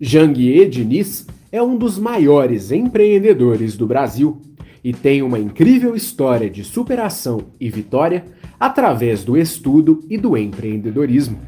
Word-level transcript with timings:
Janguier 0.00 0.68
Diniz 0.68 1.26
é 1.50 1.60
um 1.60 1.76
dos 1.76 1.98
maiores 1.98 2.70
empreendedores 2.70 3.76
do 3.76 3.84
Brasil 3.84 4.40
e 4.84 4.92
tem 4.92 5.22
uma 5.22 5.40
incrível 5.40 5.96
história 5.96 6.48
de 6.48 6.62
superação 6.62 7.46
e 7.58 7.68
vitória 7.68 8.24
através 8.60 9.24
do 9.24 9.36
estudo 9.36 10.04
e 10.08 10.16
do 10.16 10.36
empreendedorismo. 10.36 11.40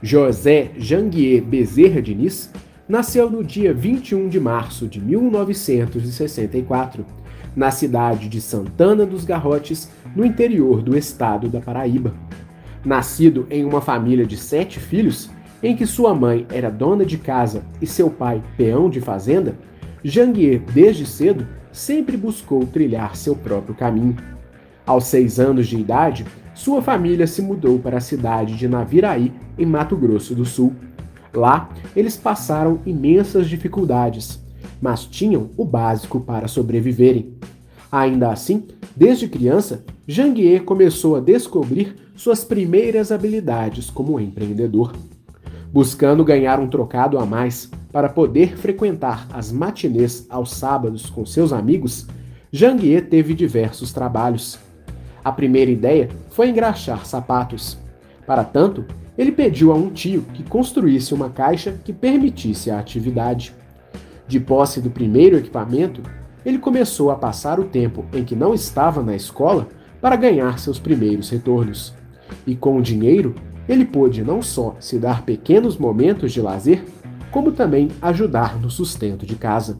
José 0.00 0.70
Janguier 0.78 1.42
Bezerra 1.42 2.00
Diniz 2.00 2.52
nasceu 2.88 3.28
no 3.28 3.42
dia 3.42 3.74
21 3.74 4.28
de 4.28 4.38
março 4.38 4.86
de 4.86 5.00
1964, 5.00 7.04
na 7.56 7.72
cidade 7.72 8.28
de 8.28 8.40
Santana 8.40 9.04
dos 9.04 9.24
Garrotes, 9.24 9.90
no 10.14 10.24
interior 10.24 10.82
do 10.82 10.96
estado 10.96 11.48
da 11.48 11.60
Paraíba. 11.60 12.14
Nascido 12.84 13.44
em 13.50 13.64
uma 13.64 13.80
família 13.80 14.24
de 14.24 14.36
sete 14.36 14.78
filhos, 14.78 15.28
em 15.62 15.76
que 15.76 15.86
sua 15.86 16.14
mãe 16.14 16.46
era 16.50 16.70
dona 16.70 17.04
de 17.04 17.16
casa 17.16 17.62
e 17.80 17.86
seu 17.86 18.10
pai 18.10 18.42
peão 18.56 18.90
de 18.90 19.00
fazenda, 19.00 19.54
Janguier, 20.02 20.60
desde 20.74 21.06
cedo, 21.06 21.46
sempre 21.70 22.16
buscou 22.16 22.66
trilhar 22.66 23.14
seu 23.14 23.36
próprio 23.36 23.74
caminho. 23.74 24.16
Aos 24.84 25.04
seis 25.04 25.38
anos 25.38 25.68
de 25.68 25.78
idade, 25.78 26.26
sua 26.54 26.82
família 26.82 27.26
se 27.26 27.40
mudou 27.40 27.78
para 27.78 27.98
a 27.98 28.00
cidade 28.00 28.56
de 28.56 28.66
Naviraí, 28.66 29.32
em 29.56 29.64
Mato 29.64 29.96
Grosso 29.96 30.34
do 30.34 30.44
Sul. 30.44 30.72
Lá, 31.32 31.70
eles 31.94 32.16
passaram 32.16 32.80
imensas 32.84 33.48
dificuldades, 33.48 34.42
mas 34.80 35.04
tinham 35.04 35.50
o 35.56 35.64
básico 35.64 36.20
para 36.20 36.48
sobreviverem. 36.48 37.34
Ainda 37.90 38.30
assim, 38.30 38.66
desde 38.96 39.28
criança, 39.28 39.84
Janguier 40.06 40.64
começou 40.64 41.14
a 41.14 41.20
descobrir 41.20 41.94
suas 42.16 42.44
primeiras 42.44 43.12
habilidades 43.12 43.88
como 43.88 44.18
empreendedor 44.18 44.92
buscando 45.72 46.24
ganhar 46.24 46.60
um 46.60 46.68
trocado 46.68 47.18
a 47.18 47.24
mais 47.24 47.70
para 47.90 48.08
poder 48.08 48.56
frequentar 48.56 49.26
as 49.32 49.50
matinês 49.50 50.26
aos 50.28 50.50
sábados 50.50 51.08
com 51.08 51.24
seus 51.24 51.52
amigos, 51.52 52.06
Janguier 52.52 53.08
teve 53.08 53.32
diversos 53.32 53.92
trabalhos. 53.92 54.58
A 55.24 55.32
primeira 55.32 55.70
ideia 55.70 56.10
foi 56.30 56.50
engraxar 56.50 57.06
sapatos. 57.06 57.78
Para 58.26 58.44
tanto, 58.44 58.84
ele 59.16 59.32
pediu 59.32 59.72
a 59.72 59.74
um 59.74 59.88
tio 59.88 60.22
que 60.34 60.42
construísse 60.42 61.14
uma 61.14 61.30
caixa 61.30 61.72
que 61.84 61.92
permitisse 61.92 62.70
a 62.70 62.78
atividade. 62.78 63.54
De 64.28 64.38
posse 64.38 64.80
do 64.80 64.90
primeiro 64.90 65.36
equipamento, 65.36 66.02
ele 66.44 66.58
começou 66.58 67.10
a 67.10 67.16
passar 67.16 67.58
o 67.58 67.64
tempo 67.64 68.04
em 68.12 68.24
que 68.24 68.36
não 68.36 68.52
estava 68.52 69.02
na 69.02 69.14
escola 69.14 69.68
para 70.00 70.16
ganhar 70.16 70.58
seus 70.58 70.78
primeiros 70.78 71.30
retornos. 71.30 71.94
E 72.46 72.54
com 72.56 72.76
o 72.76 72.82
dinheiro, 72.82 73.34
ele 73.68 73.84
pôde 73.84 74.22
não 74.22 74.42
só 74.42 74.76
se 74.80 74.98
dar 74.98 75.24
pequenos 75.24 75.76
momentos 75.76 76.32
de 76.32 76.40
lazer, 76.40 76.84
como 77.30 77.52
também 77.52 77.88
ajudar 78.00 78.60
no 78.60 78.70
sustento 78.70 79.24
de 79.24 79.36
casa. 79.36 79.78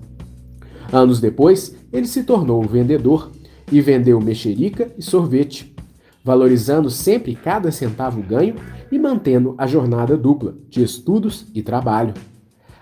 Anos 0.92 1.20
depois, 1.20 1.76
ele 1.92 2.06
se 2.06 2.22
tornou 2.24 2.62
vendedor 2.62 3.30
e 3.70 3.80
vendeu 3.80 4.20
mexerica 4.20 4.90
e 4.96 5.02
sorvete, 5.02 5.74
valorizando 6.24 6.90
sempre 6.90 7.34
cada 7.34 7.70
centavo 7.70 8.22
ganho 8.22 8.54
e 8.90 8.98
mantendo 8.98 9.54
a 9.58 9.66
jornada 9.66 10.16
dupla 10.16 10.54
de 10.68 10.82
estudos 10.82 11.46
e 11.54 11.62
trabalho. 11.62 12.14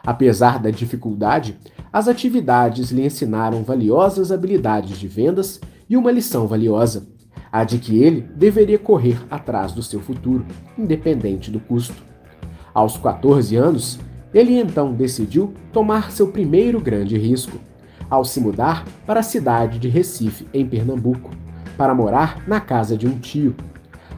Apesar 0.05 0.59
da 0.59 0.71
dificuldade, 0.71 1.59
as 1.93 2.09
atividades 2.09 2.91
lhe 2.91 3.05
ensinaram 3.05 3.63
valiosas 3.63 4.31
habilidades 4.31 4.99
de 4.99 5.09
vendas 5.09 5.61
e 5.89 5.97
uma 5.97 6.13
lição 6.13 6.47
valiosa 6.47 7.09
a 7.53 7.65
de 7.65 7.79
que 7.79 8.03
ele 8.03 8.29
deveria 8.35 8.79
correr 8.79 9.21
atrás 9.31 9.73
do 9.73 9.83
seu 9.83 10.01
futuro, 10.01 10.47
independente 10.79 11.51
do 11.51 11.59
custo. 11.59 12.03
Aos 12.73 12.97
14 12.97 13.57
anos, 13.57 13.99
ele 14.33 14.59
então 14.59 14.93
decidiu 14.93 15.53
tomar 15.73 16.13
seu 16.13 16.29
primeiro 16.29 16.81
grande 16.81 17.19
risco, 17.19 17.59
ao 18.09 18.25
se 18.25 18.41
mudar 18.41 18.85
para 19.07 19.21
a 19.21 19.25
cidade 19.25 19.79
de 19.79 19.89
Recife, 19.89 20.47
em 20.55 20.67
Pernambuco, 20.67 21.31
para 21.77 21.95
morar 21.95 22.43
na 22.47 22.61
casa 22.61 22.97
de 22.97 23.07
um 23.07 23.19
tio. 23.19 23.55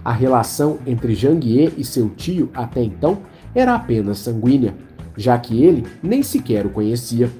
A 0.04 0.12
relação 0.12 0.78
entre 0.86 1.14
Janguier 1.14 1.72
e 1.76 1.84
seu 1.84 2.08
tio 2.10 2.50
até 2.54 2.82
então 2.82 3.20
era 3.54 3.74
apenas 3.74 4.18
sanguínea, 4.18 4.74
já 5.16 5.38
que 5.38 5.62
ele 5.62 5.86
nem 6.02 6.22
sequer 6.22 6.66
o 6.66 6.70
conhecia. 6.70 7.30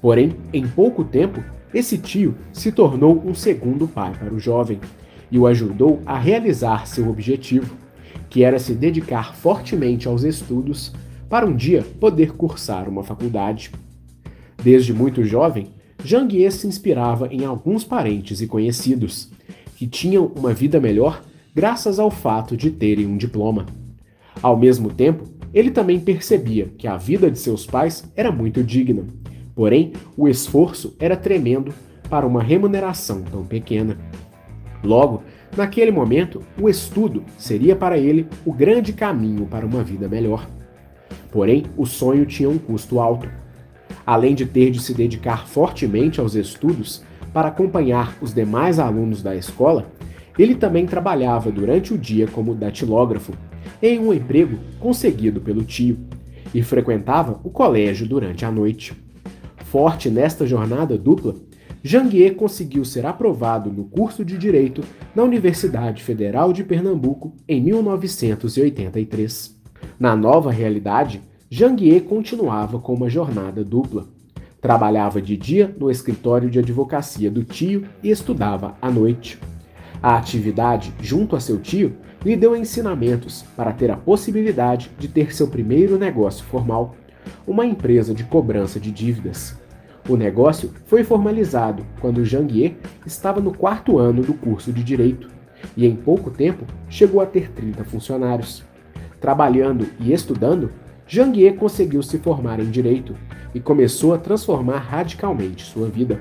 Porém, 0.00 0.36
em 0.52 0.66
pouco 0.66 1.04
tempo, 1.04 1.42
esse 1.72 1.96
tio 1.96 2.34
se 2.52 2.72
tornou 2.72 3.22
um 3.24 3.34
segundo 3.34 3.86
pai 3.86 4.12
para 4.18 4.34
o 4.34 4.38
jovem 4.38 4.80
e 5.32 5.38
o 5.38 5.46
ajudou 5.46 6.00
a 6.04 6.18
realizar 6.18 6.86
seu 6.86 7.08
objetivo, 7.08 7.74
que 8.28 8.44
era 8.44 8.58
se 8.58 8.74
dedicar 8.74 9.34
fortemente 9.34 10.06
aos 10.06 10.22
estudos 10.22 10.92
para 11.28 11.46
um 11.46 11.56
dia 11.56 11.82
poder 11.98 12.32
cursar 12.32 12.86
uma 12.86 13.02
faculdade. 13.02 13.72
Desde 14.62 14.92
muito 14.92 15.24
jovem, 15.24 15.68
Janguier 16.04 16.52
se 16.52 16.66
inspirava 16.66 17.28
em 17.32 17.46
alguns 17.46 17.82
parentes 17.82 18.42
e 18.42 18.46
conhecidos, 18.46 19.30
que 19.74 19.86
tinham 19.86 20.30
uma 20.36 20.52
vida 20.52 20.78
melhor 20.78 21.22
graças 21.54 21.98
ao 21.98 22.10
fato 22.10 22.54
de 22.56 22.70
terem 22.70 23.06
um 23.06 23.16
diploma. 23.16 23.64
Ao 24.42 24.56
mesmo 24.56 24.90
tempo, 24.90 25.24
ele 25.54 25.70
também 25.70 25.98
percebia 25.98 26.70
que 26.76 26.86
a 26.86 26.96
vida 26.96 27.30
de 27.30 27.38
seus 27.38 27.66
pais 27.66 28.04
era 28.14 28.30
muito 28.30 28.62
digna, 28.62 29.04
porém 29.54 29.92
o 30.16 30.28
esforço 30.28 30.94
era 30.98 31.16
tremendo 31.16 31.72
para 32.08 32.26
uma 32.26 32.42
remuneração 32.42 33.22
tão 33.22 33.44
pequena. 33.44 33.96
Logo, 34.82 35.22
naquele 35.56 35.90
momento, 35.90 36.42
o 36.60 36.68
estudo 36.68 37.22
seria 37.38 37.76
para 37.76 37.98
ele 37.98 38.26
o 38.44 38.52
grande 38.52 38.92
caminho 38.92 39.46
para 39.46 39.66
uma 39.66 39.82
vida 39.82 40.08
melhor. 40.08 40.46
Porém, 41.30 41.64
o 41.76 41.86
sonho 41.86 42.26
tinha 42.26 42.48
um 42.48 42.58
custo 42.58 43.00
alto. 43.00 43.28
Além 44.04 44.34
de 44.34 44.44
ter 44.44 44.70
de 44.70 44.80
se 44.80 44.92
dedicar 44.92 45.46
fortemente 45.46 46.20
aos 46.20 46.34
estudos 46.34 47.02
para 47.32 47.48
acompanhar 47.48 48.16
os 48.20 48.34
demais 48.34 48.78
alunos 48.78 49.22
da 49.22 49.34
escola, 49.34 49.86
ele 50.38 50.54
também 50.54 50.86
trabalhava 50.86 51.50
durante 51.50 51.94
o 51.94 51.98
dia 51.98 52.26
como 52.26 52.54
datilógrafo, 52.54 53.32
em 53.82 53.98
um 53.98 54.12
emprego 54.12 54.58
conseguido 54.80 55.40
pelo 55.40 55.62
tio, 55.62 55.98
e 56.54 56.62
frequentava 56.62 57.40
o 57.44 57.50
colégio 57.50 58.06
durante 58.06 58.44
a 58.44 58.50
noite. 58.50 58.92
Forte 59.64 60.10
nesta 60.10 60.46
jornada 60.46 60.98
dupla, 60.98 61.34
Janguier 61.84 62.36
conseguiu 62.36 62.84
ser 62.84 63.04
aprovado 63.04 63.68
no 63.68 63.84
curso 63.84 64.24
de 64.24 64.38
Direito 64.38 64.84
na 65.16 65.24
Universidade 65.24 66.00
Federal 66.00 66.52
de 66.52 66.62
Pernambuco 66.62 67.34
em 67.48 67.60
1983. 67.60 69.60
Na 69.98 70.14
nova 70.14 70.52
realidade, 70.52 71.20
Janguier 71.50 72.04
continuava 72.04 72.78
com 72.78 72.94
uma 72.94 73.10
jornada 73.10 73.64
dupla. 73.64 74.06
Trabalhava 74.60 75.20
de 75.20 75.36
dia 75.36 75.74
no 75.76 75.90
escritório 75.90 76.48
de 76.48 76.60
advocacia 76.60 77.28
do 77.28 77.42
tio 77.42 77.84
e 78.00 78.10
estudava 78.10 78.76
à 78.80 78.88
noite. 78.88 79.40
A 80.00 80.16
atividade, 80.16 80.94
junto 81.00 81.34
a 81.34 81.40
seu 81.40 81.58
tio, 81.58 81.96
lhe 82.24 82.36
deu 82.36 82.54
ensinamentos 82.54 83.44
para 83.56 83.72
ter 83.72 83.90
a 83.90 83.96
possibilidade 83.96 84.88
de 85.00 85.08
ter 85.08 85.34
seu 85.34 85.48
primeiro 85.48 85.98
negócio 85.98 86.44
formal, 86.44 86.94
uma 87.44 87.66
empresa 87.66 88.14
de 88.14 88.22
cobrança 88.22 88.78
de 88.78 88.92
dívidas. 88.92 89.60
O 90.12 90.16
negócio 90.16 90.70
foi 90.84 91.02
formalizado 91.02 91.86
quando 91.98 92.22
Janguier 92.22 92.76
estava 93.06 93.40
no 93.40 93.50
quarto 93.50 93.96
ano 93.96 94.20
do 94.20 94.34
curso 94.34 94.70
de 94.70 94.84
Direito 94.84 95.26
e, 95.74 95.86
em 95.86 95.96
pouco 95.96 96.30
tempo, 96.30 96.66
chegou 96.86 97.22
a 97.22 97.24
ter 97.24 97.50
30 97.50 97.82
funcionários. 97.84 98.62
Trabalhando 99.18 99.86
e 99.98 100.12
estudando, 100.12 100.70
Janguier 101.06 101.54
conseguiu 101.54 102.02
se 102.02 102.18
formar 102.18 102.60
em 102.60 102.68
Direito 102.68 103.16
e 103.54 103.60
começou 103.60 104.12
a 104.12 104.18
transformar 104.18 104.80
radicalmente 104.80 105.64
sua 105.64 105.88
vida. 105.88 106.20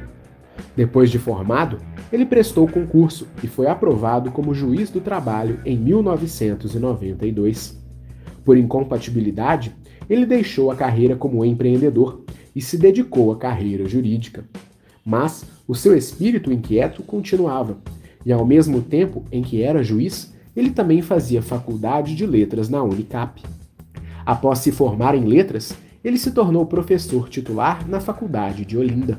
Depois 0.73 1.11
de 1.11 1.19
formado, 1.19 1.77
ele 2.13 2.25
prestou 2.25 2.69
concurso 2.69 3.27
e 3.43 3.47
foi 3.47 3.67
aprovado 3.67 4.31
como 4.31 4.53
juiz 4.53 4.89
do 4.89 5.01
trabalho 5.01 5.59
em 5.65 5.77
1992. 5.77 7.77
Por 8.45 8.55
incompatibilidade, 8.55 9.75
ele 10.09 10.25
deixou 10.25 10.71
a 10.71 10.77
carreira 10.77 11.17
como 11.17 11.43
empreendedor 11.43 12.23
e 12.55 12.61
se 12.61 12.77
dedicou 12.77 13.31
à 13.31 13.37
carreira 13.37 13.87
jurídica. 13.87 14.45
Mas 15.05 15.45
o 15.67 15.75
seu 15.75 15.97
espírito 15.97 16.51
inquieto 16.51 17.01
continuava, 17.03 17.77
e 18.25 18.31
ao 18.31 18.45
mesmo 18.45 18.81
tempo 18.81 19.25
em 19.31 19.41
que 19.41 19.61
era 19.61 19.83
juiz, 19.83 20.33
ele 20.55 20.69
também 20.69 21.01
fazia 21.01 21.41
faculdade 21.41 22.15
de 22.15 22.25
letras 22.25 22.69
na 22.69 22.83
Unicap. 22.83 23.41
Após 24.25 24.59
se 24.59 24.71
formar 24.71 25.15
em 25.15 25.25
letras, 25.25 25.73
ele 26.03 26.17
se 26.17 26.31
tornou 26.31 26.65
professor 26.65 27.29
titular 27.29 27.87
na 27.87 27.99
faculdade 27.99 28.65
de 28.65 28.77
Olinda. 28.77 29.17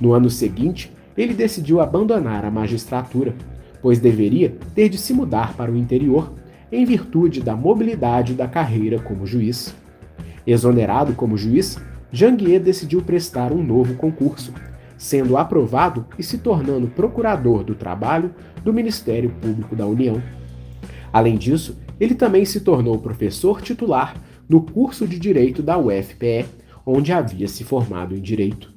No 0.00 0.12
ano 0.12 0.28
seguinte, 0.28 0.92
ele 1.16 1.34
decidiu 1.34 1.80
abandonar 1.80 2.44
a 2.44 2.50
magistratura, 2.50 3.34
pois 3.80 3.98
deveria 3.98 4.56
ter 4.74 4.88
de 4.88 4.98
se 4.98 5.12
mudar 5.12 5.54
para 5.54 5.70
o 5.70 5.76
interior, 5.76 6.32
em 6.70 6.84
virtude 6.84 7.40
da 7.40 7.54
mobilidade 7.54 8.34
da 8.34 8.48
carreira 8.48 8.98
como 8.98 9.26
juiz. 9.26 9.74
Exonerado 10.46 11.12
como 11.14 11.36
juiz, 11.36 11.78
Janguier 12.12 12.60
decidiu 12.60 13.00
prestar 13.00 13.52
um 13.52 13.62
novo 13.62 13.94
concurso, 13.94 14.52
sendo 14.98 15.38
aprovado 15.38 16.04
e 16.18 16.22
se 16.22 16.36
tornando 16.36 16.86
procurador 16.88 17.64
do 17.64 17.74
trabalho 17.74 18.34
do 18.62 18.70
Ministério 18.70 19.30
Público 19.40 19.74
da 19.74 19.86
União. 19.86 20.22
Além 21.10 21.38
disso, 21.38 21.80
ele 21.98 22.14
também 22.14 22.44
se 22.44 22.60
tornou 22.60 22.98
professor 22.98 23.62
titular 23.62 24.14
no 24.46 24.60
curso 24.60 25.08
de 25.08 25.18
Direito 25.18 25.62
da 25.62 25.78
UFPE, 25.78 26.44
onde 26.84 27.12
havia 27.12 27.48
se 27.48 27.64
formado 27.64 28.14
em 28.14 28.20
direito. 28.20 28.70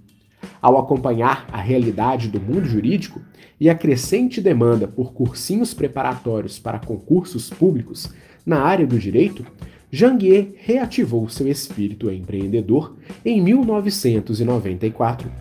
Ao 0.61 0.77
acompanhar 0.77 1.45
a 1.51 1.59
realidade 1.59 2.29
do 2.29 2.39
mundo 2.39 2.65
jurídico 2.65 3.21
e 3.59 3.69
a 3.69 3.75
crescente 3.75 4.39
demanda 4.39 4.87
por 4.87 5.11
cursinhos 5.11 5.73
preparatórios 5.73 6.57
para 6.57 6.79
concursos 6.79 7.49
públicos 7.49 8.09
na 8.45 8.61
área 8.61 8.87
do 8.87 8.97
direito, 8.97 9.45
Janguier 9.91 10.53
reativou 10.57 11.29
seu 11.29 11.47
espírito 11.47 12.09
empreendedor 12.11 12.95
em 13.23 13.41
1994, 13.41 15.31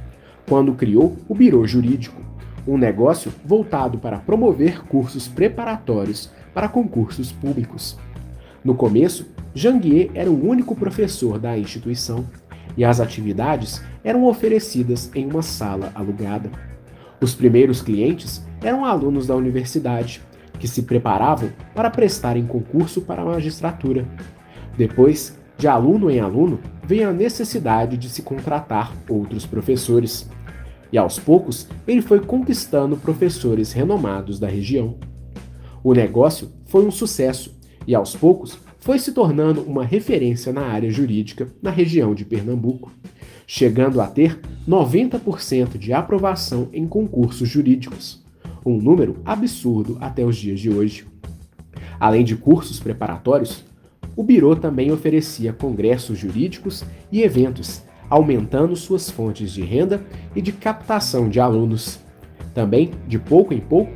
quando 0.47 0.75
criou 0.75 1.17
o 1.29 1.35
Biro 1.35 1.67
Jurídico, 1.67 2.23
um 2.67 2.77
negócio 2.79 3.33
voltado 3.45 3.99
para 3.99 4.19
promover 4.19 4.85
cursos 4.85 5.29
preparatórios 5.29 6.31
para 6.53 6.69
concursos 6.69 7.33
públicos. 7.33 7.99
No 8.65 8.75
começo, 8.75 9.27
Janguier 9.55 10.11
era 10.15 10.31
o 10.31 10.49
único 10.49 10.75
professor 10.75 11.39
da 11.39 11.59
instituição 11.59 12.25
e 12.77 12.85
as 12.85 13.01
atividades 13.01 13.83
eram 14.03 14.25
oferecidas 14.25 15.11
em 15.15 15.27
uma 15.27 15.43
sala 15.43 15.93
alugada. 15.95 16.51
Os 17.21 17.35
primeiros 17.35 17.83
clientes 17.83 18.45
eram 18.63 18.85
alunos 18.85 19.27
da 19.27 19.37
universidade, 19.37 20.23
que 20.59 20.69
se 20.69 20.83
preparavam 20.83 21.51
para 21.75 21.91
prestarem 21.91 22.47
concurso 22.47 23.03
para 23.03 23.23
a 23.23 23.25
magistratura. 23.25 24.07
Depois, 24.77 25.39
de 25.57 25.69
aluno 25.69 26.11
em 26.11 26.21
aluno, 26.21 26.59
veio 26.85 27.09
a 27.09 27.13
necessidade 27.13 27.97
de 27.97 28.09
se 28.09 28.23
contratar 28.23 28.93
outros 29.09 29.47
professores. 29.47 30.29
E 30.93 30.99
aos 30.99 31.19
poucos, 31.19 31.69
ele 31.87 32.03
foi 32.03 32.21
conquistando 32.21 32.97
professores 32.97 33.73
renomados 33.73 34.39
da 34.39 34.49
região. 34.49 34.97
O 35.83 35.93
negócio 35.93 36.53
foi 36.67 36.85
um 36.85 36.91
sucesso 36.91 37.55
e 37.87 37.95
aos 37.95 38.17
poucos 38.17 38.59
foi 38.79 38.99
se 38.99 39.13
tornando 39.13 39.63
uma 39.63 39.85
referência 39.85 40.53
na 40.53 40.63
área 40.63 40.91
jurídica 40.91 41.49
na 41.63 41.71
região 41.71 42.15
de 42.15 42.25
Pernambuco, 42.25 42.93
chegando 43.47 44.01
a 44.01 44.07
ter 44.07 44.41
90% 44.69 45.79
de 45.79 45.93
aprovação 45.93 46.69
em 46.73 46.87
concursos 46.87 47.49
jurídicos, 47.49 48.24
um 48.65 48.77
número 48.77 49.17
absurdo 49.25 49.99
até 50.01 50.25
os 50.25 50.37
dias 50.37 50.61
de 50.61 50.71
hoje. 50.71 51.07
Além 51.99 52.25
de 52.25 52.37
cursos 52.37 52.81
preparatórios, 52.81 53.65
o 54.17 54.23
Biro 54.23 54.55
também 54.57 54.93
oferecia 54.93 55.53
congressos 55.53 56.19
jurídicos 56.19 56.85
e 57.11 57.23
eventos, 57.23 57.83
aumentando 58.09 58.77
suas 58.77 59.11
fontes 59.11 59.53
de 59.53 59.63
renda 59.63 60.05
e 60.35 60.41
de 60.41 60.53
captação 60.53 61.29
de 61.29 61.41
alunos. 61.41 61.99
Também, 62.53 62.93
de 63.09 63.19
pouco 63.19 63.53
em 63.53 63.61
pouco, 63.61 63.93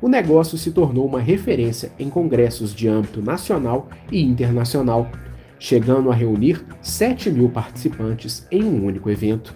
o 0.00 0.08
negócio 0.08 0.58
se 0.58 0.72
tornou 0.72 1.06
uma 1.06 1.20
referência 1.20 1.92
em 1.98 2.10
congressos 2.10 2.74
de 2.74 2.88
âmbito 2.88 3.22
nacional 3.22 3.88
e 4.10 4.20
internacional, 4.20 5.08
chegando 5.58 6.10
a 6.10 6.14
reunir 6.14 6.64
7 6.82 7.30
mil 7.30 7.48
participantes 7.48 8.46
em 8.50 8.64
um 8.64 8.84
único 8.84 9.08
evento. 9.08 9.54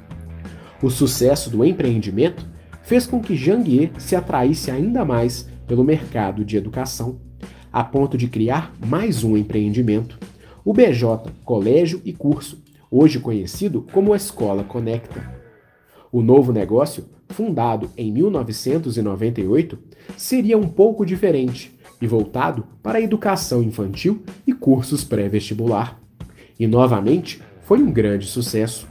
O 0.81 0.89
sucesso 0.89 1.51
do 1.51 1.65
empreendimento 1.65 2.47
fez 2.87 3.05
com 3.05 3.21
que 3.21 3.37
Janguier 3.37 3.91
se 3.99 4.15
atraísse 4.15 4.71
ainda 4.71 5.05
mais 5.05 5.49
pelo 5.67 5.83
mercado 5.83 6.44
de 6.44 6.56
educação, 6.56 7.21
a 7.73 7.83
ponto 7.83 8.17
de 8.17 8.29
criar 8.29 8.73
mais 8.87 9.25
um 9.25 9.37
empreendimento, 9.37 10.17
o 10.65 10.73
BJ 10.73 11.33
Colégio 11.44 12.00
e 12.05 12.12
Curso, 12.12 12.62
hoje 12.88 13.19
conhecido 13.19 13.85
como 13.93 14.15
Escola 14.15 14.62
Conecta. 14.62 15.35
O 16.12 16.23
novo 16.23 16.53
negócio, 16.53 17.05
fundado 17.29 17.91
em 17.97 18.12
1998, 18.12 19.77
seria 20.17 20.56
um 20.56 20.69
pouco 20.69 21.05
diferente 21.05 21.77
e 22.00 22.06
voltado 22.06 22.65
para 22.85 22.99
a 22.99 23.03
educação 23.03 23.65
infantil 23.65 24.23
e 24.47 24.53
cursos 24.53 25.03
pré-vestibular. 25.03 26.00
E 26.59 26.69
novamente 26.69 27.43
foi 27.62 27.82
um 27.82 27.91
grande 27.91 28.27
sucesso. 28.27 28.87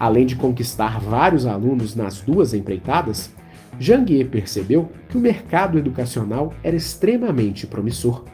Além 0.00 0.24
de 0.24 0.34
conquistar 0.34 0.98
vários 0.98 1.44
alunos 1.44 1.94
nas 1.94 2.22
duas 2.22 2.54
empreitadas, 2.54 3.30
Janguier 3.78 4.28
percebeu 4.28 4.90
que 5.10 5.18
o 5.18 5.20
mercado 5.20 5.78
educacional 5.78 6.54
era 6.64 6.74
extremamente 6.74 7.66
promissor 7.66 8.24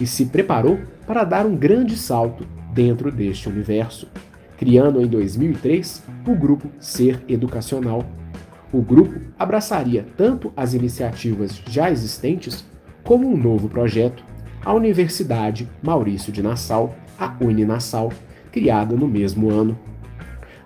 e 0.00 0.06
se 0.06 0.24
preparou 0.24 0.78
para 1.06 1.22
dar 1.22 1.44
um 1.44 1.54
grande 1.54 1.94
salto 1.94 2.46
dentro 2.72 3.12
deste 3.12 3.50
universo, 3.50 4.08
criando 4.56 5.02
em 5.02 5.06
2003 5.06 6.02
o 6.26 6.34
grupo 6.34 6.70
Ser 6.78 7.22
Educacional, 7.28 8.02
o 8.72 8.80
grupo 8.80 9.20
abraçaria 9.38 10.06
tanto 10.16 10.52
as 10.56 10.74
iniciativas 10.74 11.60
já 11.66 11.90
existentes 11.90 12.64
como 13.02 13.28
um 13.28 13.36
novo 13.36 13.68
projeto, 13.68 14.24
a 14.64 14.72
Universidade 14.72 15.68
Maurício 15.82 16.32
de 16.32 16.42
Nassau, 16.42 16.94
a 17.18 17.34
Uninassau, 17.40 18.12
criada 18.52 18.94
no 18.94 19.08
mesmo 19.08 19.50
ano. 19.50 19.78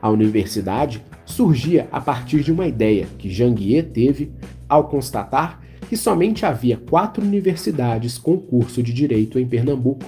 A 0.04 0.10
universidade 0.10 1.02
surgia 1.24 1.88
a 1.90 1.98
partir 1.98 2.42
de 2.42 2.52
uma 2.52 2.66
ideia 2.66 3.06
que 3.16 3.30
Janguier 3.30 3.88
teve 3.88 4.30
ao 4.68 4.86
constatar 4.86 5.62
que 5.88 5.96
somente 5.96 6.44
havia 6.44 6.76
quatro 6.76 7.24
universidades 7.24 8.18
com 8.18 8.36
curso 8.36 8.82
de 8.82 8.92
direito 8.92 9.38
em 9.38 9.46
Pernambuco 9.46 10.04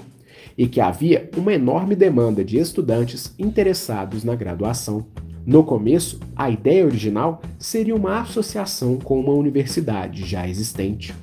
e 0.54 0.66
que 0.66 0.82
havia 0.82 1.30
uma 1.34 1.54
enorme 1.54 1.96
demanda 1.96 2.44
de 2.44 2.58
estudantes 2.58 3.34
interessados 3.38 4.22
na 4.22 4.34
graduação. 4.34 5.06
No 5.46 5.64
começo, 5.64 6.20
a 6.36 6.50
ideia 6.50 6.84
original 6.84 7.40
seria 7.58 7.96
uma 7.96 8.20
associação 8.20 8.98
com 8.98 9.18
uma 9.18 9.32
universidade 9.32 10.26
já 10.26 10.46
existente. 10.46 11.14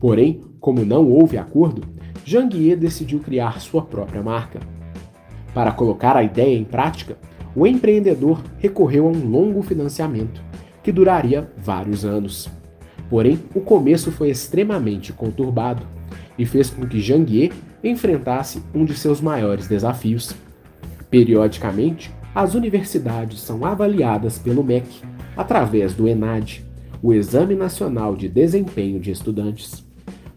Porém, 0.00 0.42
como 0.58 0.82
não 0.82 1.10
houve 1.10 1.36
acordo, 1.36 1.82
Janguier 2.24 2.78
decidiu 2.78 3.20
criar 3.20 3.60
sua 3.60 3.82
própria 3.82 4.22
marca. 4.22 4.60
Para 5.52 5.72
colocar 5.72 6.16
a 6.16 6.22
ideia 6.22 6.56
em 6.56 6.64
prática, 6.64 7.18
o 7.56 7.66
empreendedor 7.66 8.42
recorreu 8.58 9.06
a 9.06 9.10
um 9.10 9.28
longo 9.28 9.62
financiamento, 9.62 10.42
que 10.82 10.92
duraria 10.92 11.48
vários 11.56 12.04
anos. 12.04 12.50
Porém, 13.08 13.38
o 13.54 13.60
começo 13.60 14.10
foi 14.10 14.30
extremamente 14.30 15.12
conturbado 15.12 15.86
e 16.38 16.44
fez 16.44 16.70
com 16.70 16.86
que 16.86 17.00
Janguier 17.00 17.52
enfrentasse 17.82 18.62
um 18.74 18.84
de 18.84 18.94
seus 18.94 19.20
maiores 19.20 19.68
desafios. 19.68 20.34
Periodicamente, 21.10 22.12
as 22.34 22.54
universidades 22.54 23.40
são 23.40 23.64
avaliadas 23.64 24.38
pelo 24.38 24.64
MEC 24.64 25.02
através 25.36 25.94
do 25.94 26.08
ENAD, 26.08 26.64
o 27.02 27.12
Exame 27.12 27.54
Nacional 27.54 28.16
de 28.16 28.28
Desempenho 28.28 28.98
de 28.98 29.10
Estudantes. 29.10 29.84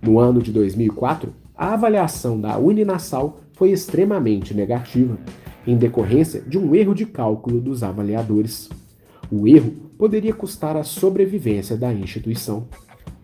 No 0.02 0.20
ano 0.20 0.42
de 0.42 0.52
2004, 0.52 1.34
a 1.56 1.74
avaliação 1.74 2.40
da 2.40 2.58
Uninassal 2.58 3.40
foi 3.54 3.72
extremamente 3.72 4.54
negativa, 4.54 5.18
em 5.68 5.76
decorrência 5.76 6.42
de 6.42 6.58
um 6.58 6.74
erro 6.74 6.96
de 6.96 7.06
cálculo 7.06 7.60
dos 7.60 7.84
avaliadores. 7.84 8.70
O 9.30 9.46
erro 9.46 9.74
poderia 9.98 10.34
custar 10.34 10.78
a 10.78 10.84
sobrevivência 10.84 11.76
da 11.76 11.94
instituição. 11.94 12.68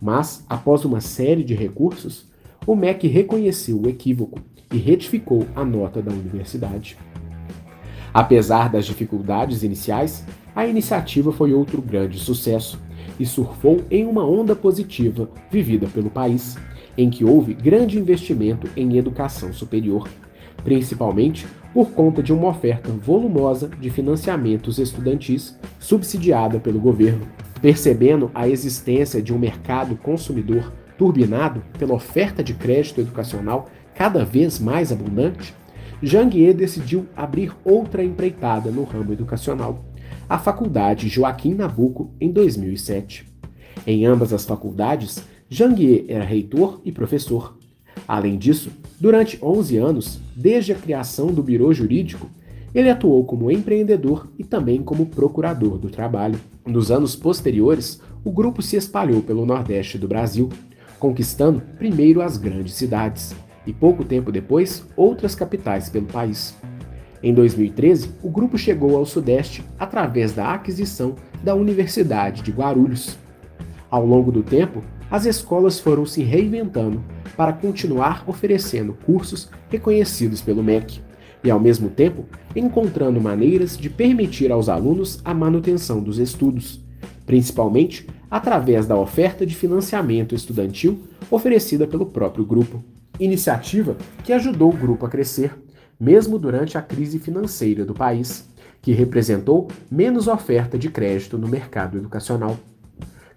Mas, 0.01 0.45
após 0.49 0.83
uma 0.83 0.99
série 0.99 1.43
de 1.43 1.55
recursos, 1.55 2.27
o 2.67 2.75
MEC 2.75 3.07
reconheceu 3.07 3.81
o 3.81 3.87
equívoco 3.87 4.39
e 4.71 4.77
retificou 4.77 5.47
a 5.55 5.63
nota 5.63 6.01
da 6.01 6.11
universidade. 6.11 6.97
Apesar 8.13 8.69
das 8.69 8.85
dificuldades 8.85 9.63
iniciais, 9.63 10.25
a 10.53 10.67
iniciativa 10.67 11.31
foi 11.31 11.53
outro 11.53 11.81
grande 11.81 12.19
sucesso 12.19 12.79
e 13.19 13.25
surfou 13.25 13.81
em 13.89 14.05
uma 14.05 14.25
onda 14.25 14.55
positiva 14.55 15.29
vivida 15.49 15.87
pelo 15.87 16.09
país, 16.09 16.57
em 16.97 17.09
que 17.09 17.23
houve 17.23 17.53
grande 17.53 17.97
investimento 17.97 18.69
em 18.75 18.97
educação 18.97 19.53
superior, 19.53 20.09
principalmente 20.63 21.47
por 21.73 21.91
conta 21.91 22.21
de 22.21 22.31
uma 22.31 22.49
oferta 22.49 22.89
volumosa 22.91 23.67
de 23.67 23.89
financiamentos 23.89 24.77
estudantis 24.77 25.57
subsidiada 25.79 26.59
pelo 26.59 26.79
governo. 26.79 27.27
Percebendo 27.61 28.29
a 28.33 28.47
existência 28.47 29.21
de 29.21 29.33
um 29.33 29.39
mercado 29.39 29.95
consumidor 29.95 30.71
turbinado 30.97 31.63
pela 31.79 31.95
oferta 31.95 32.43
de 32.43 32.53
crédito 32.53 33.01
educacional 33.01 33.69
cada 33.95 34.23
vez 34.23 34.59
mais 34.59 34.91
abundante, 34.91 35.55
Janguier 36.01 36.53
decidiu 36.53 37.07
abrir 37.15 37.55
outra 37.63 38.03
empreitada 38.03 38.69
no 38.69 38.83
ramo 38.83 39.13
educacional, 39.13 39.85
a 40.27 40.37
Faculdade 40.37 41.07
Joaquim 41.07 41.53
Nabuco, 41.53 42.11
em 42.19 42.31
2007. 42.31 43.25
Em 43.87 44.05
ambas 44.05 44.33
as 44.33 44.45
faculdades, 44.45 45.23
Janguier 45.49 46.05
era 46.07 46.23
reitor 46.23 46.81
e 46.83 46.91
professor. 46.91 47.57
Além 48.07 48.37
disso, 48.37 48.71
durante 48.99 49.39
11 49.41 49.77
anos, 49.77 50.19
desde 50.35 50.71
a 50.71 50.75
criação 50.75 51.27
do 51.27 51.43
Biro 51.43 51.73
Jurídico, 51.73 52.29
ele 52.73 52.89
atuou 52.89 53.23
como 53.23 53.51
empreendedor 53.51 54.27
e 54.37 54.43
também 54.43 54.81
como 54.81 55.05
procurador 55.05 55.77
do 55.77 55.89
trabalho. 55.89 56.39
Nos 56.65 56.89
anos 56.91 57.15
posteriores, 57.15 58.01
o 58.23 58.31
grupo 58.31 58.61
se 58.61 58.75
espalhou 58.75 59.21
pelo 59.21 59.45
Nordeste 59.45 59.97
do 59.97 60.07
Brasil, 60.07 60.49
conquistando 60.99 61.61
primeiro 61.77 62.21
as 62.21 62.37
grandes 62.37 62.73
cidades, 62.73 63.35
e 63.65 63.71
pouco 63.71 64.03
tempo 64.03 64.31
depois 64.31 64.85
outras 64.95 65.35
capitais 65.35 65.89
pelo 65.89 66.05
país. 66.05 66.55
Em 67.21 67.33
2013, 67.33 68.15
o 68.21 68.29
grupo 68.29 68.57
chegou 68.57 68.97
ao 68.97 69.05
Sudeste 69.05 69.63
através 69.79 70.33
da 70.33 70.53
aquisição 70.53 71.15
da 71.41 71.55
Universidade 71.55 72.41
de 72.41 72.51
Guarulhos. 72.51 73.17
Ao 73.89 74.05
longo 74.05 74.31
do 74.31 74.43
tempo, 74.43 74.83
as 75.13 75.27
escolas 75.27 75.79
foram 75.79 76.07
se 76.07 76.23
reinventando 76.23 77.03
para 77.37 77.53
continuar 77.53 78.23
oferecendo 78.25 78.97
cursos 79.05 79.47
reconhecidos 79.69 80.41
pelo 80.41 80.63
MEC, 80.63 81.03
e, 81.43 81.51
ao 81.51 81.59
mesmo 81.59 81.87
tempo, 81.87 82.25
encontrando 82.55 83.21
maneiras 83.21 83.77
de 83.77 83.91
permitir 83.91 84.51
aos 84.51 84.69
alunos 84.69 85.21
a 85.23 85.31
manutenção 85.31 86.01
dos 86.01 86.17
estudos, 86.17 86.83
principalmente 87.27 88.07
através 88.31 88.87
da 88.87 88.97
oferta 88.97 89.45
de 89.45 89.55
financiamento 89.55 90.33
estudantil 90.33 91.03
oferecida 91.29 91.85
pelo 91.85 92.07
próprio 92.07 92.43
grupo. 92.43 92.83
Iniciativa 93.19 93.95
que 94.23 94.33
ajudou 94.33 94.71
o 94.71 94.77
grupo 94.77 95.05
a 95.05 95.09
crescer, 95.09 95.55
mesmo 95.99 96.39
durante 96.39 96.75
a 96.75 96.81
crise 96.81 97.19
financeira 97.19 97.85
do 97.85 97.93
país, 97.93 98.49
que 98.81 98.93
representou 98.93 99.67
menos 99.91 100.27
oferta 100.27 100.75
de 100.75 100.89
crédito 100.89 101.37
no 101.37 101.47
mercado 101.47 101.99
educacional. 101.99 102.57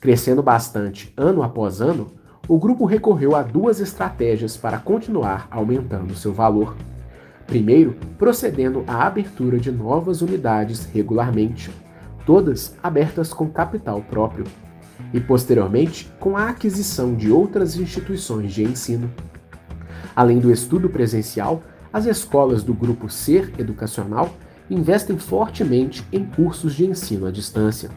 Crescendo 0.00 0.42
bastante 0.42 1.12
ano 1.16 1.42
após 1.42 1.80
ano, 1.80 2.12
o 2.48 2.58
grupo 2.58 2.84
recorreu 2.84 3.34
a 3.34 3.42
duas 3.42 3.80
estratégias 3.80 4.56
para 4.56 4.78
continuar 4.78 5.48
aumentando 5.50 6.14
seu 6.14 6.32
valor. 6.32 6.76
Primeiro, 7.46 7.96
procedendo 8.18 8.84
à 8.86 9.06
abertura 9.06 9.58
de 9.58 9.70
novas 9.70 10.20
unidades 10.20 10.84
regularmente, 10.86 11.70
todas 12.24 12.76
abertas 12.82 13.32
com 13.32 13.48
capital 13.48 14.02
próprio, 14.02 14.44
e 15.12 15.20
posteriormente 15.20 16.10
com 16.18 16.36
a 16.36 16.48
aquisição 16.48 17.14
de 17.14 17.30
outras 17.30 17.76
instituições 17.76 18.52
de 18.52 18.64
ensino. 18.64 19.10
Além 20.14 20.38
do 20.38 20.50
estudo 20.50 20.88
presencial, 20.88 21.62
as 21.92 22.06
escolas 22.06 22.62
do 22.62 22.74
grupo 22.74 23.08
Ser 23.08 23.52
Educacional 23.58 24.30
investem 24.68 25.16
fortemente 25.18 26.04
em 26.12 26.24
cursos 26.24 26.74
de 26.74 26.86
ensino 26.86 27.26
à 27.26 27.30
distância, 27.30 27.90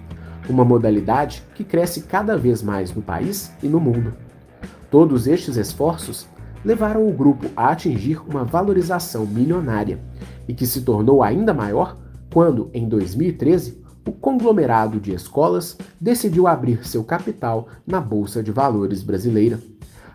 uma 0.50 0.66
modalidade 0.66 1.44
que 1.56 1.64
cresce 1.64 2.02
cada 2.02 2.38
vez 2.38 2.62
mais 2.62 2.94
no 2.94 3.02
país 3.02 3.52
e 3.62 3.68
no 3.68 3.80
mundo. 3.80 4.14
Todos 4.90 5.28
estes 5.28 5.56
esforços 5.56 6.28
levaram 6.66 7.08
o 7.08 7.14
grupo 7.14 7.48
a 7.56 7.70
atingir 7.70 8.20
uma 8.28 8.44
valorização 8.44 9.26
milionária 9.26 10.00
e 10.48 10.54
que 10.54 10.66
se 10.66 10.82
tornou 10.82 11.24
ainda 11.24 11.54
maior 11.54 11.96
quando, 12.34 12.70
em 12.74 12.88
2013, 12.88 13.80
o 14.06 14.12
conglomerado 14.12 15.00
de 15.00 15.14
escolas 15.14 15.78
decidiu 16.02 16.48
abrir 16.48 16.86
seu 16.88 17.04
capital 17.04 17.68
na 17.86 18.02
Bolsa 18.02 18.42
de 18.42 18.52
Valores 18.52 19.04
brasileira, 19.04 19.60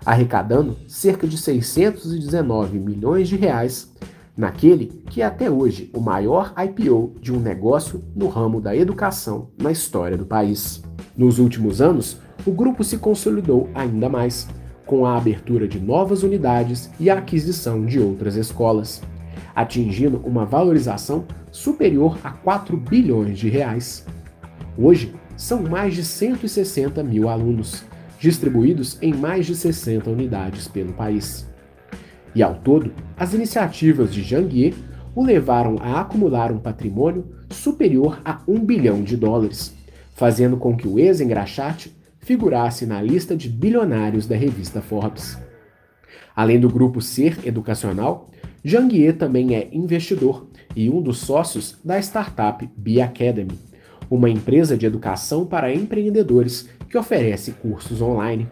arrecadando 0.04 0.76
cerca 0.88 1.26
de 1.26 1.38
619 1.38 2.78
milhões 2.78 3.28
de 3.28 3.36
reais 3.36 3.92
naquele 4.36 4.86
que 5.08 5.22
é 5.22 5.24
até 5.24 5.50
hoje 5.50 5.90
o 5.94 6.00
maior 6.00 6.52
IPO 6.56 7.14
de 7.20 7.32
um 7.32 7.38
negócio 7.38 8.02
no 8.14 8.28
ramo 8.28 8.60
da 8.60 8.74
educação 8.74 9.50
na 9.60 9.70
história 9.70 10.16
do 10.16 10.26
país. 10.26 10.82
Nos 11.16 11.38
últimos 11.38 11.80
anos, 11.80 12.18
o 12.44 12.50
grupo 12.50 12.82
se 12.82 12.98
consolidou 12.98 13.68
ainda 13.74 14.08
mais, 14.08 14.48
com 14.84 15.06
a 15.06 15.16
abertura 15.16 15.66
de 15.66 15.80
novas 15.80 16.22
unidades 16.22 16.90
e 17.00 17.08
a 17.08 17.14
aquisição 17.14 17.86
de 17.86 17.98
outras 17.98 18.36
escolas, 18.36 19.00
atingindo 19.54 20.20
uma 20.24 20.44
valorização 20.44 21.24
superior 21.50 22.18
a 22.22 22.30
4 22.30 22.76
bilhões 22.76 23.38
de 23.38 23.48
reais. 23.48 24.04
Hoje, 24.76 25.14
são 25.36 25.62
mais 25.62 25.94
de 25.94 26.04
160 26.04 27.02
mil 27.02 27.28
alunos, 27.28 27.84
distribuídos 28.18 28.98
em 29.00 29.14
mais 29.14 29.46
de 29.46 29.54
60 29.54 30.10
unidades 30.10 30.68
pelo 30.68 30.92
país. 30.92 31.46
E 32.34 32.42
ao 32.42 32.56
todo, 32.56 32.92
as 33.16 33.32
iniciativas 33.32 34.12
de 34.12 34.22
Janguier 34.22 34.74
o 35.14 35.24
levaram 35.24 35.76
a 35.80 36.00
acumular 36.00 36.50
um 36.50 36.58
patrimônio 36.58 37.24
superior 37.50 38.20
a 38.24 38.40
1 38.48 38.64
bilhão 38.64 39.02
de 39.02 39.16
dólares, 39.16 39.74
fazendo 40.12 40.56
com 40.56 40.76
que 40.76 40.88
o 40.88 40.98
ex-engraxate 40.98 41.94
figurasse 42.18 42.86
na 42.86 43.00
lista 43.00 43.36
de 43.36 43.48
bilionários 43.48 44.26
da 44.26 44.34
revista 44.34 44.80
Forbes. 44.80 45.38
Além 46.34 46.58
do 46.58 46.68
grupo 46.68 47.00
Ser 47.00 47.38
Educacional, 47.46 48.30
Janguier 48.64 49.16
também 49.16 49.54
é 49.54 49.68
investidor 49.72 50.48
e 50.74 50.90
um 50.90 51.00
dos 51.00 51.18
sócios 51.18 51.78
da 51.84 51.98
startup 52.00 52.68
Be 52.76 53.00
Academy, 53.00 53.58
uma 54.10 54.28
empresa 54.28 54.76
de 54.76 54.86
educação 54.86 55.46
para 55.46 55.72
empreendedores 55.72 56.68
que 56.88 56.98
oferece 56.98 57.52
cursos 57.52 58.00
online. 58.00 58.48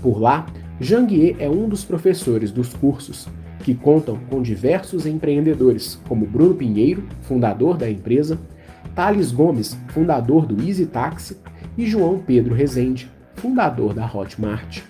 Por 0.00 0.20
lá, 0.20 0.46
Janguier 0.80 1.36
é 1.38 1.48
um 1.48 1.68
dos 1.68 1.84
professores 1.84 2.50
dos 2.50 2.72
cursos, 2.74 3.28
que 3.60 3.74
contam 3.74 4.18
com 4.28 4.42
diversos 4.42 5.06
empreendedores, 5.06 6.00
como 6.08 6.26
Bruno 6.26 6.54
Pinheiro, 6.54 7.04
fundador 7.20 7.76
da 7.76 7.88
empresa, 7.88 8.38
Thales 8.94 9.30
Gomes, 9.30 9.76
fundador 9.88 10.46
do 10.46 10.66
Easy 10.66 10.86
Taxi, 10.86 11.36
e 11.76 11.86
João 11.86 12.18
Pedro 12.18 12.54
Rezende, 12.54 13.10
fundador 13.36 13.94
da 13.94 14.04
Hotmart. 14.04 14.82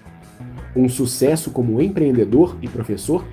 Um 0.75 0.89
sucesso 0.89 1.51
como 1.51 1.81
empreendedor 1.81 2.57
e 2.62 2.69
professor, 2.69 3.25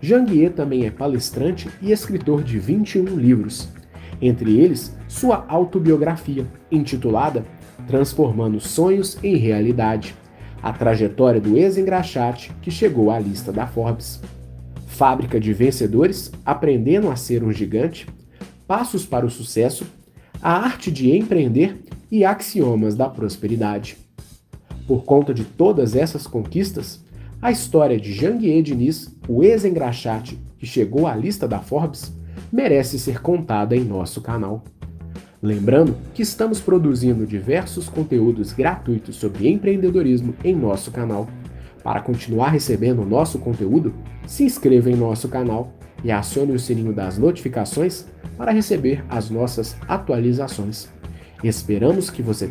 Janguier 0.00 0.52
também 0.52 0.86
é 0.86 0.90
palestrante 0.90 1.68
e 1.82 1.90
escritor 1.90 2.44
de 2.44 2.58
21 2.58 3.04
livros, 3.16 3.68
entre 4.22 4.58
eles 4.58 4.96
sua 5.08 5.44
autobiografia, 5.48 6.46
intitulada 6.70 7.44
Transformando 7.86 8.60
Sonhos 8.60 9.18
em 9.22 9.36
Realidade 9.36 10.14
a 10.64 10.72
trajetória 10.72 11.38
do 11.38 11.58
ex-engraxate 11.58 12.50
que 12.62 12.70
chegou 12.70 13.10
à 13.10 13.18
lista 13.18 13.52
da 13.52 13.66
Forbes. 13.66 14.18
Fábrica 14.86 15.38
de 15.38 15.52
vencedores, 15.52 16.32
aprendendo 16.42 17.10
a 17.10 17.16
ser 17.16 17.44
um 17.44 17.52
gigante, 17.52 18.08
passos 18.66 19.04
para 19.04 19.26
o 19.26 19.30
sucesso, 19.30 19.84
a 20.40 20.52
arte 20.52 20.90
de 20.90 21.14
empreender 21.14 21.84
e 22.10 22.24
axiomas 22.24 22.94
da 22.94 23.10
prosperidade. 23.10 23.98
Por 24.86 25.04
conta 25.04 25.34
de 25.34 25.44
todas 25.44 25.94
essas 25.94 26.26
conquistas, 26.26 27.04
a 27.42 27.52
história 27.52 28.00
de 28.00 28.14
Janguier 28.14 28.62
Diniz, 28.62 29.14
o 29.28 29.44
ex-engraxate 29.44 30.38
que 30.56 30.64
chegou 30.64 31.06
à 31.06 31.14
lista 31.14 31.46
da 31.46 31.58
Forbes, 31.58 32.10
merece 32.50 32.98
ser 32.98 33.20
contada 33.20 33.76
em 33.76 33.84
nosso 33.84 34.22
canal. 34.22 34.64
Lembrando 35.44 35.94
que 36.14 36.22
estamos 36.22 36.58
produzindo 36.58 37.26
diversos 37.26 37.86
conteúdos 37.86 38.50
gratuitos 38.50 39.16
sobre 39.16 39.46
empreendedorismo 39.46 40.34
em 40.42 40.56
nosso 40.56 40.90
canal. 40.90 41.28
Para 41.82 42.00
continuar 42.00 42.48
recebendo 42.48 43.02
o 43.02 43.04
nosso 43.04 43.38
conteúdo, 43.38 43.92
se 44.26 44.42
inscreva 44.42 44.90
em 44.90 44.96
nosso 44.96 45.28
canal 45.28 45.70
e 46.02 46.10
acione 46.10 46.52
o 46.52 46.58
sininho 46.58 46.94
das 46.94 47.18
notificações 47.18 48.06
para 48.38 48.52
receber 48.52 49.04
as 49.06 49.28
nossas 49.28 49.76
atualizações. 49.86 50.88
Esperamos 51.42 52.08
que 52.08 52.22
você 52.22 52.46